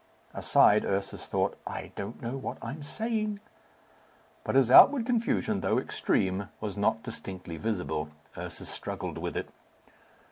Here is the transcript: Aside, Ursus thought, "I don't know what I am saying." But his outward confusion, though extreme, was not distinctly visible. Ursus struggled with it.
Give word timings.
Aside, 0.33 0.83
Ursus 0.83 1.27
thought, 1.27 1.59
"I 1.67 1.91
don't 1.95 2.23
know 2.23 2.35
what 2.35 2.57
I 2.59 2.71
am 2.71 2.81
saying." 2.81 3.39
But 4.43 4.55
his 4.55 4.71
outward 4.71 5.05
confusion, 5.05 5.59
though 5.61 5.77
extreme, 5.77 6.49
was 6.59 6.75
not 6.75 7.03
distinctly 7.03 7.57
visible. 7.57 8.09
Ursus 8.35 8.69
struggled 8.69 9.19
with 9.19 9.37
it. 9.37 9.49